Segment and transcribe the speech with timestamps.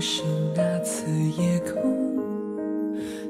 [0.00, 0.22] 是
[0.56, 1.04] 那次
[1.38, 2.16] 夜空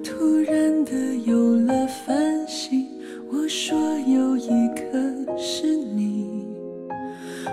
[0.05, 0.93] 突然的
[1.27, 2.87] 有了繁星
[3.33, 6.47] 我说有一颗是你。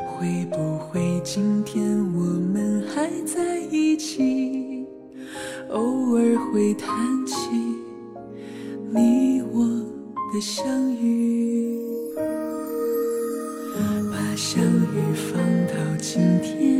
[0.05, 4.85] 会不会今天我们还在一起？
[5.69, 6.87] 偶尔会谈
[7.25, 7.35] 起
[8.91, 9.65] 你我
[10.33, 11.77] 的相遇。
[14.11, 16.76] 把相遇放到今天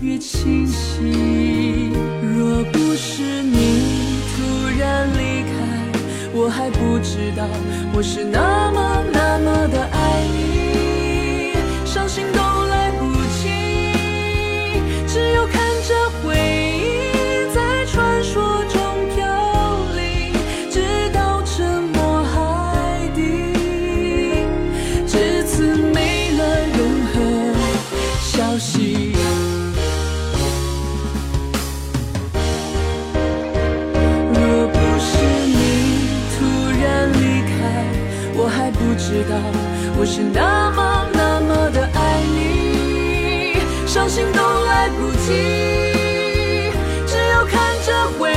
[0.00, 1.90] 越清晰。
[2.36, 5.56] 若不是你突然离开
[6.34, 7.46] 我还不知道
[7.94, 8.85] 我是那么
[38.38, 39.34] 我还不知道
[39.98, 45.32] 我是那么那么的爱你，伤心都来不及，
[47.06, 47.88] 只有看着
[48.18, 48.30] 回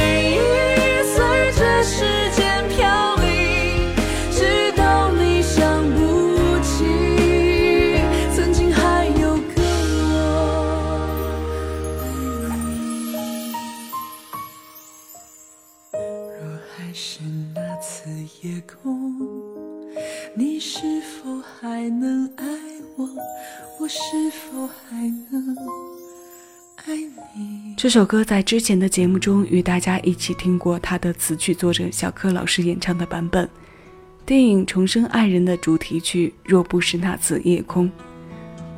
[23.91, 25.55] 是否还能
[26.85, 26.95] 爱
[27.35, 27.73] 你？
[27.75, 33.49] 这首歌在之前的节目中与大家一起听过，他的词曲作者小柯老师演唱的版本。
[34.27, 37.87] 电影《重生爱人》的主题曲《若不是那次夜空》，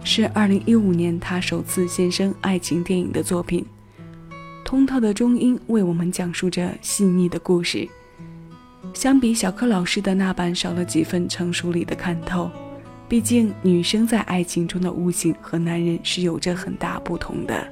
[0.05, 3.66] 是2015年他首次现身爱情电影的作品。
[4.63, 7.85] 通透的中音为我们讲述着细腻的故事。
[8.94, 12.50] 相比小柯老师的那版，少了几分成熟里的看透。
[13.11, 17.67] 毕竟，女生在爱情中的悟性和男人是有着很大不同的。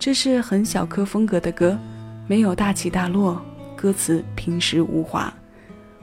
[0.00, 1.78] 这是很小柯风格的歌，
[2.26, 3.40] 没有大起大落，
[3.76, 5.32] 歌词平实无华，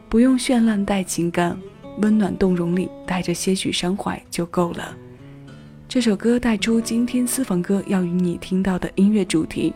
[0.08, 1.60] 不用绚烂带情感，
[2.00, 4.96] 温暖动容里带着些许伤怀就够了。
[5.90, 9.74] 这首歌带出今天私房歌要与你听到的音乐主题：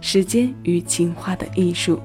[0.00, 2.00] 时间与情话的艺术。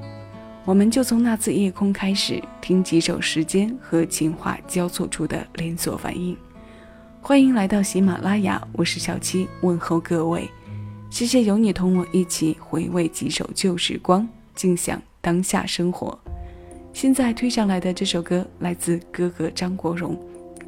[0.68, 6.36] 我们就从那次夜空开始，听几首时间和情话交错出的连锁反应。
[7.22, 10.46] 欢迎来到喜马拉雅，我是小七，问候各位。
[11.08, 16.18] 谢谢有你同我一起回味几首旧时光，静享当下生活。
[16.92, 20.20] 现在推上来的这首歌来自哥哥张国荣，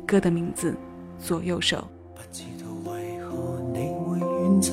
[0.06, 0.72] 歌的名字
[1.22, 1.76] 《左右手》。
[2.16, 4.72] 不知道为何你会远走，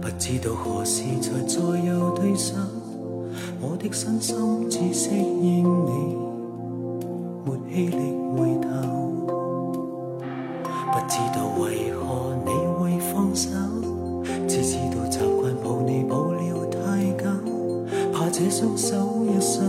[0.00, 2.54] 不知道何时才左右对手。
[3.68, 6.16] 我的身心只适应你
[7.44, 7.96] 没气力
[8.36, 8.70] 回头
[10.92, 13.50] 不知道为何你会放手
[14.46, 17.28] 只知道习惯抱你抱了太久
[18.12, 19.60] 怕这双手一失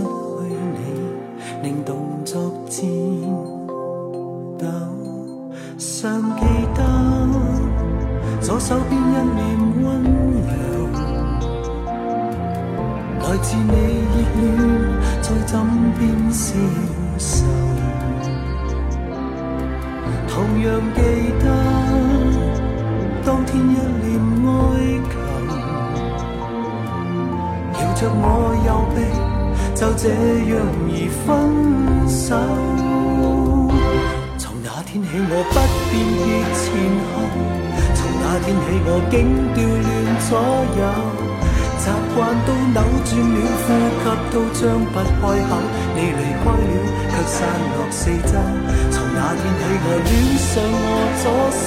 [13.38, 14.42] 来自你热恋
[15.22, 15.54] 在枕
[16.00, 16.02] 边
[16.32, 16.56] 消
[17.20, 17.46] 受。
[20.28, 21.00] 同样记
[21.40, 21.46] 得
[23.24, 24.10] 当天一脸
[24.42, 24.50] 哀
[25.08, 25.14] 求，
[27.74, 28.26] 摇着我
[28.66, 28.98] 右臂，
[29.76, 30.04] 就这
[30.50, 30.52] 样
[30.90, 30.92] 而
[31.22, 31.26] 分
[32.10, 32.26] 手。
[34.40, 35.56] 从那天起我不
[35.92, 35.94] 辨
[36.26, 36.26] 别
[36.58, 36.66] 前
[37.14, 37.16] 后，
[37.94, 39.14] 从那天起我竟
[39.54, 39.86] 调乱
[40.28, 40.32] 左
[40.82, 40.82] 右。
[41.88, 44.62] 习惯都扭转了，呼吸都张
[44.92, 45.56] 不开口。
[45.96, 46.76] 你离开了，
[47.08, 47.36] 却散
[47.72, 48.36] 落四周。
[48.92, 50.86] 从那天起我恋上我
[51.24, 51.26] 左
[51.56, 51.66] 手，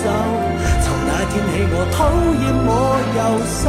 [0.85, 1.99] 从那天起我讨
[2.37, 2.69] 厌我
[3.17, 3.19] 右
[3.49, 3.65] 手。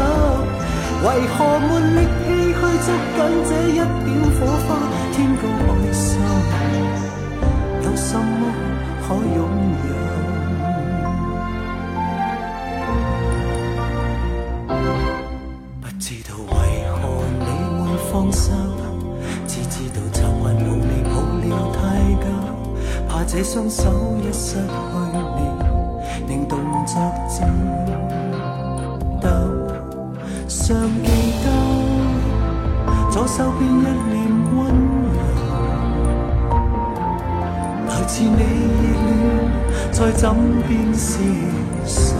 [1.03, 4.69] 为何没力气去捉紧这一点火花？
[5.13, 5.67] 天高海
[23.33, 23.89] 这双手
[24.19, 24.61] 一失去
[25.37, 25.39] 你，
[26.27, 26.95] 令动作
[27.29, 27.49] 颤
[29.21, 29.29] 抖。
[30.49, 31.07] 尚记
[31.41, 31.45] 得
[33.09, 34.59] 左手边一脸温
[35.13, 35.19] 柔，
[37.87, 39.09] 来自你热恋
[39.93, 40.35] 在枕
[40.67, 41.21] 边消
[41.85, 42.17] 受。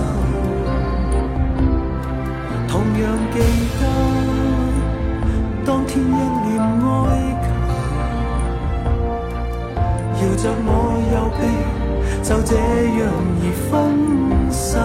[2.70, 3.04] 同样
[3.34, 3.38] 记
[3.82, 3.84] 得
[5.66, 7.36] 当天一脸哀
[10.42, 11.46] 着我右臂，
[12.26, 12.58] 就这
[12.98, 13.06] 样
[13.38, 13.70] 而分
[14.50, 14.82] 手。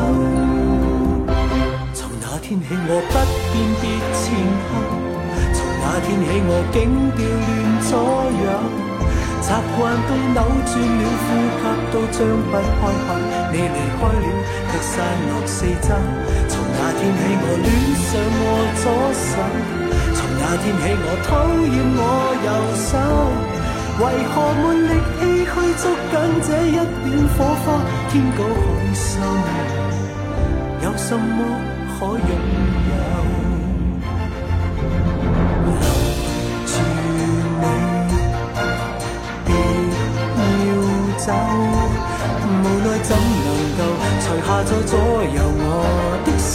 [1.94, 3.17] 从那天起我不
[3.49, 4.37] 辨别前
[4.69, 4.69] 后，
[5.56, 6.76] 从那天起我竟
[7.17, 7.49] 调乱
[7.88, 7.97] 左
[8.37, 8.53] 右。
[9.41, 9.49] 习
[9.79, 13.17] 惯都扭转了，呼吸都张不开口。
[13.49, 14.29] 你离开了，
[14.69, 14.93] 却散
[15.25, 15.88] 落四周。
[16.53, 17.67] 从那天起我恋
[17.97, 18.12] 上
[18.44, 18.44] 我
[18.76, 18.85] 左
[19.25, 19.41] 手，
[20.12, 21.99] 从那天起我讨厌我
[22.44, 23.56] 右手。
[23.98, 25.50] 为何没力气去
[25.81, 26.14] 捉紧
[26.46, 26.76] 这一点
[27.32, 27.66] 火花？
[28.10, 28.60] 天高海
[28.94, 29.08] 深，
[30.82, 31.38] 有什么
[31.98, 32.31] 可拥
[32.90, 32.94] 有？
[35.64, 35.69] 留
[36.66, 36.72] 住
[37.62, 37.64] 你，
[39.46, 39.48] 别
[40.66, 40.70] 要
[41.16, 41.26] 走。
[42.44, 42.48] 无
[42.84, 43.48] 奈怎能
[43.78, 43.81] 够
[44.20, 44.93] 除下再左
[45.34, 45.64] 右我
[46.25, 46.54] 的手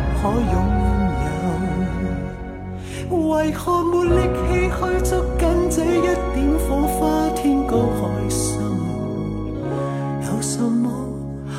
[0.21, 0.55] 可拥
[3.09, 6.01] 有，为何没力气去捉紧这一
[6.35, 6.99] 点火花？
[7.35, 8.61] 天高海深，
[10.21, 10.91] 有什么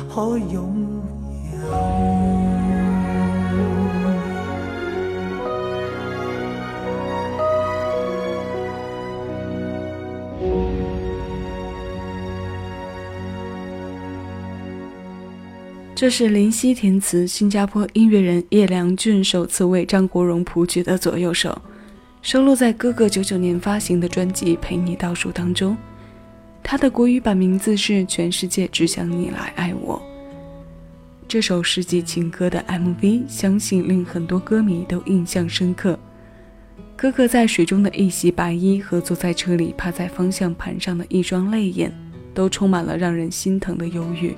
[0.09, 0.72] 可拥
[15.95, 21.55] 这是林夕填词，新加坡音乐人叶良俊首次为张国荣谱曲的左右手，
[22.23, 25.77] 收录在哥哥九九年发行的专辑《陪你倒数》当中。
[26.63, 29.97] 他的国语版名字是《全世界只想你来爱我》。
[31.27, 35.97] 这首世纪情歌的 MV，相信令很多歌迷都印象深刻。
[36.97, 41.93] 哥哥在水中的一袭白衣和坐在车里趴在方向盘上的一双泪眼，
[42.33, 44.33] 都充满了让人心疼的忧郁。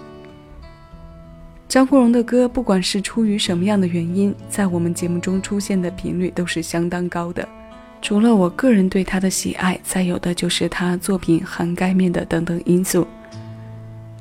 [1.67, 7.47] 张国荣的歌，不管是出于什么样的原因，在我们节目中出现的频率都是相当高的。
[8.01, 13.05] 除了我个人对他的喜爱，再有的就是他作品涵盖面的等等因素。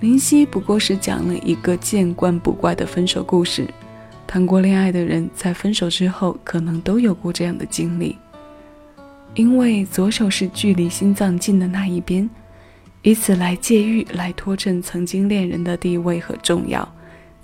[0.01, 3.69] 林夕不过是讲了一个见惯不怪的分手故事。
[4.27, 8.17] 谈过恋爱的人在分手之后，可能都有过这样的经历。
[9.35, 12.29] 因为左手是距离心脏近的那一边，
[13.03, 16.89] 以此来借喻、来拖衬曾经恋人的地位和重要。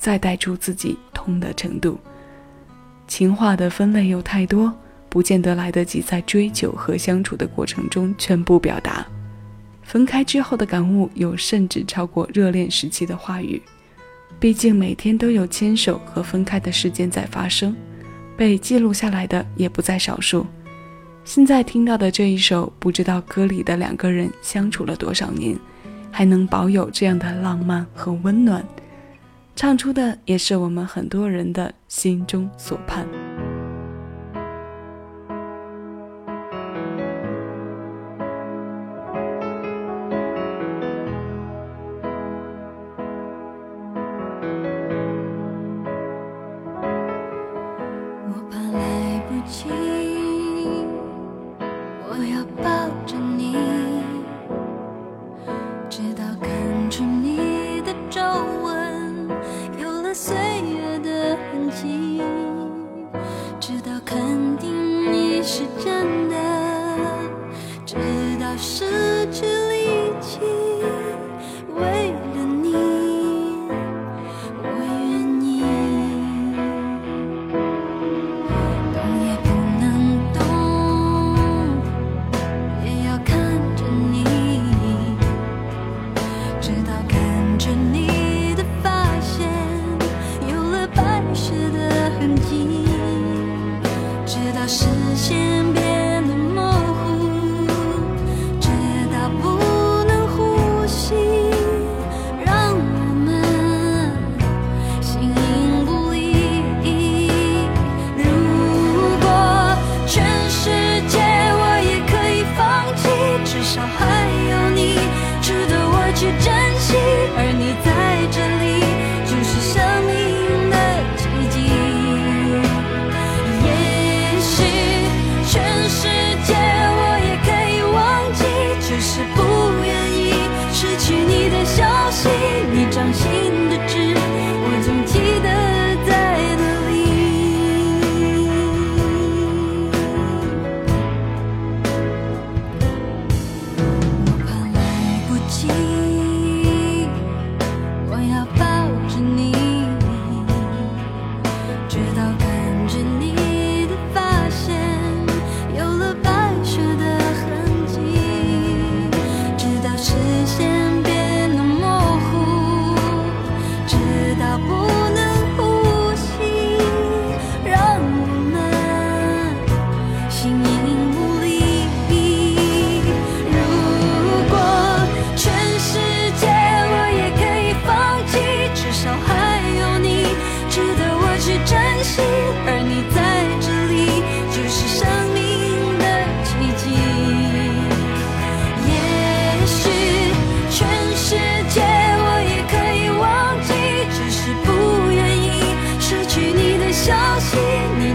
[0.00, 1.98] 再带出自己痛的程度，
[3.06, 4.72] 情话的分类又太多，
[5.10, 9.06] 不见得来得及在追求和相处的过程中全部表达。
[9.82, 13.60] 分开之后的感悟，有甚至超过热恋时期的话语。
[14.38, 17.76] 毕竟每天都有牵手和分开的事件在发生，
[18.38, 20.46] 被记录下来的也不在少数。
[21.24, 25.58] 现在听到的这一首，不知道歌里的两个人相处了多少年，
[26.10, 28.64] 还能保有这样的浪漫和温暖，
[29.54, 33.29] 唱出的也是我们很多人的心中所盼。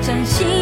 [0.06, 0.55] 相信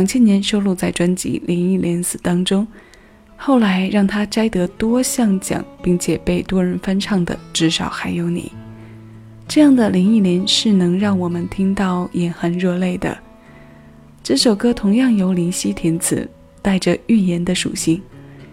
[0.00, 2.66] 两千年收录在专辑《林忆莲死》当中，
[3.36, 8.50] 后来让他摘得多项奖，并且被多人翻唱的，至少还有你。
[9.46, 13.14] 这样的林忆莲是能让我们听到眼含热泪的。
[14.22, 16.26] 这首歌同样由林夕填词，
[16.62, 18.00] 带着寓言的属性，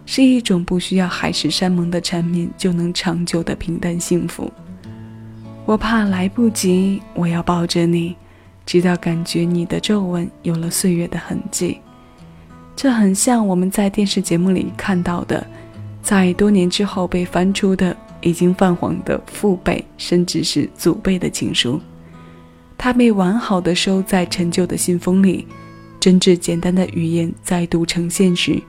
[0.06, 4.52] 是一种不需要海誓山盟的缠绵就能长久的平淡幸福。
[5.66, 8.18] 我怕来不及，我要抱着你，
[8.68, 11.80] 直到感觉你的皱纹有了岁月的痕迹。
[12.76, 15.44] 这很像我们在电视节目里看到的，
[16.04, 21.80] 在多年之后被翻出的已经泛黄的父辈甚至是祖辈的情书。
[22.78, 25.48] 它被完好的收在陈旧的信封里，
[26.00, 28.62] 真挚简单的语言再度呈现时，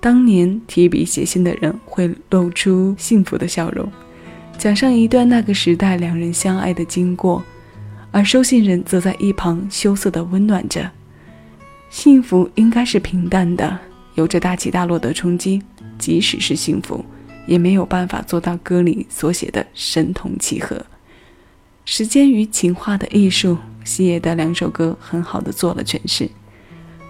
[0.00, 3.86] 当年提笔写信的人会露出幸福的笑容，
[4.56, 7.44] 讲上一段那个时代两人相爱的经过，
[8.14, 10.88] 而收信人则在一旁羞涩地温暖着。
[11.90, 13.76] 幸福应该是平淡的，
[14.14, 15.60] 有着大起大落的冲击，
[15.98, 17.04] 即使是幸福，
[17.44, 20.86] 也没有办法做到歌里所写的神同契合。
[21.84, 26.30] 时间与情话的艺术，西野的两首歌很好的做了诠释。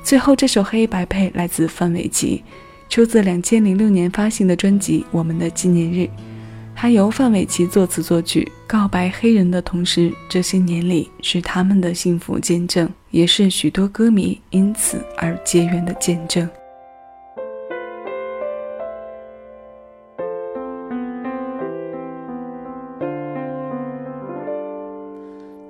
[0.03, 2.43] 最后这首黑白配来自范玮琪，
[2.89, 6.01] 出自两千零六年发行的专辑《我们的纪念日》，
[6.85, 16.47] 还由范玮琪作词作曲，告白黑人的同时，这些年里是他们的幸福见证，也是许多歌迷因此而结缘的见证。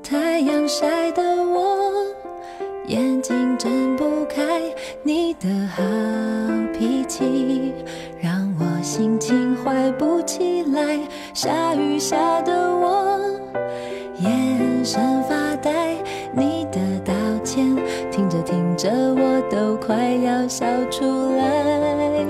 [0.02, 1.92] 太阳晒得我
[2.88, 4.60] 眼睛睁不开，
[5.04, 5.80] 你的好
[6.76, 7.72] 脾气
[8.96, 11.00] 心情坏不起来。
[11.32, 13.18] 下雨下的我
[14.20, 15.96] 眼神发呆，
[16.32, 17.74] 你的道歉
[18.12, 21.04] 听着听着我都快要笑出
[21.36, 22.24] 来。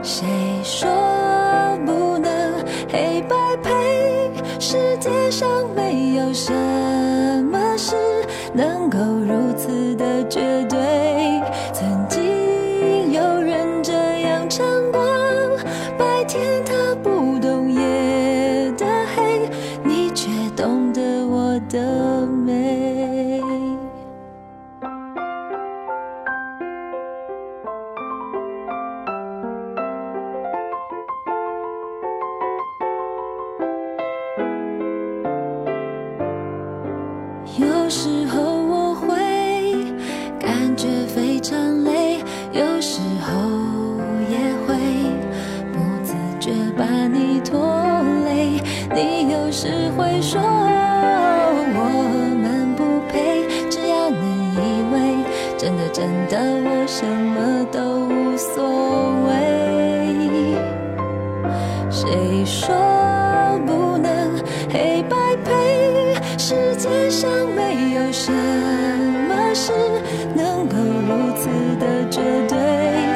[0.00, 0.28] 谁
[0.62, 0.88] 说
[1.84, 2.54] 不能
[2.88, 3.34] 黑白
[3.64, 4.30] 配？
[4.60, 6.52] 世界上没有什
[7.50, 7.96] 么事
[8.54, 10.40] 能够如此的绝
[55.92, 58.64] 真的我什么都无所
[59.26, 59.30] 谓。
[61.90, 62.74] 谁说
[63.66, 66.14] 不能黑白配？
[66.38, 69.72] 世界上没有什么事
[70.34, 73.11] 能够如此的绝对。